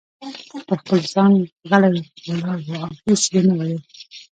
پر 0.67 0.73
خپل 0.81 0.99
ځای 1.13 1.35
غلی 1.69 2.01
ولاړ 2.29 2.59
و 2.67 2.71
او 2.83 2.91
هیڅ 3.05 3.23
یې 3.33 3.41
نه 3.47 3.53
ویل. 3.59 3.81